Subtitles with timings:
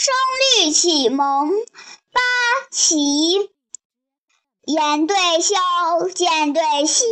[0.00, 0.14] 声
[0.64, 1.50] 律启蒙
[2.12, 2.20] 八
[2.70, 3.50] 奇，
[4.64, 5.56] 言对修，
[6.14, 7.04] 渐对稀，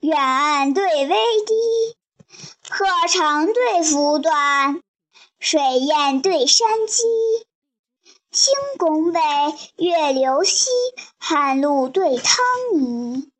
[0.00, 1.54] 远岸对微低，
[2.70, 4.82] 鹤长对幅短，
[5.38, 7.02] 水淹对山鸡。
[8.32, 9.20] 星拱北，
[9.76, 10.70] 月流西，
[11.18, 13.30] 寒露对汤泥。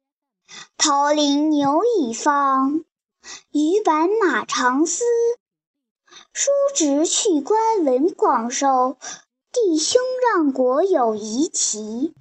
[0.76, 2.84] 桃林牛已放，
[3.50, 5.04] 鱼板马长嘶。
[6.32, 8.96] 叔侄去官文广寿，
[9.52, 10.00] 弟兄
[10.34, 12.14] 让国有遗奇。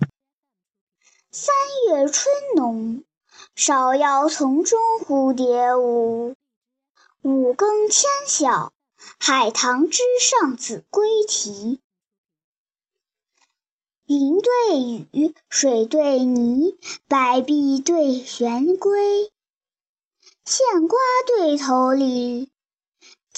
[1.31, 1.53] 三
[1.87, 3.03] 月春浓，
[3.55, 6.35] 芍药丛中蝴蝶舞。
[7.21, 8.73] 五更天晓，
[9.19, 11.79] 海棠枝上子规啼。
[14.05, 14.79] 云对
[15.11, 19.31] 雨，水对泥，白璧对玄龟。
[20.45, 22.51] 线瓜对头里，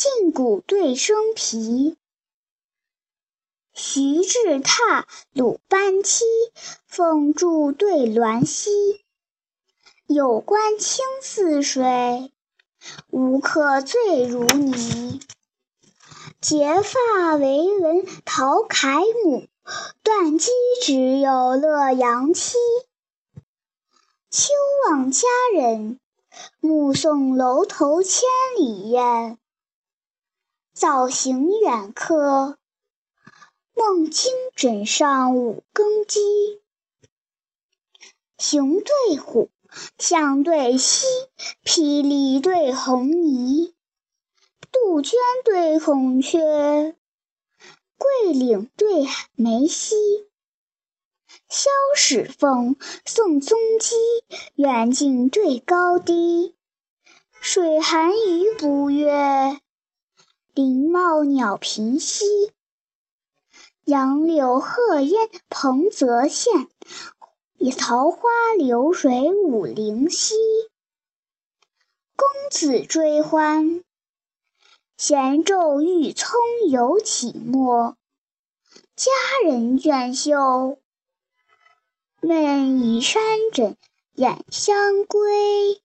[0.04, 1.96] 胫骨对生皮。
[3.72, 6.24] 徐志榻，鲁班期，
[6.88, 8.72] 凤柱对鸾栖。
[10.08, 12.32] 有关清似水，
[13.12, 15.20] 无客醉如泥。
[16.42, 19.46] 结发为文陶楷母。
[20.02, 20.50] 断机
[20.82, 22.58] 只有乐阳妻。
[24.32, 24.50] 秋
[24.90, 26.00] 望佳人，
[26.60, 28.24] 目送楼头千
[28.58, 29.38] 里雁。
[30.74, 32.58] 早行远客，
[33.74, 36.62] 梦惊枕上五更鸡。
[38.38, 39.50] 熊对虎，
[39.98, 41.06] 象对犀，
[41.66, 43.74] 霹雳对红霓。
[44.72, 46.96] 杜鹃对孔雀。
[47.98, 49.96] 桂岭对梅溪，
[51.50, 53.96] 萧史凤，宋宗基，
[54.56, 56.56] 远近对高低。
[57.42, 59.60] 水寒鱼不跃，
[60.54, 62.52] 林茂鸟平息。
[63.86, 66.68] 杨柳鹤烟彭泽县，
[67.78, 68.28] 桃花
[68.58, 70.36] 流水武陵溪。
[72.18, 73.82] 公子追欢。
[74.98, 76.38] 闲昼欲聪
[76.70, 77.96] 犹起末，
[78.98, 79.10] 佳
[79.46, 80.78] 人倦袖，
[82.20, 83.24] 闷倚山
[83.54, 83.78] 枕
[84.16, 85.80] 掩香归。